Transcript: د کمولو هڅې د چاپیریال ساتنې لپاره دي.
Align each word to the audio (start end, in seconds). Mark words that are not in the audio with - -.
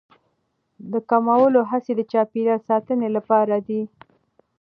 د 0.91 0.93
کمولو 1.09 1.61
هڅې 1.71 1.93
د 1.95 2.01
چاپیریال 2.11 2.59
ساتنې 2.69 3.09
لپاره 3.15 3.55
دي. 3.67 3.81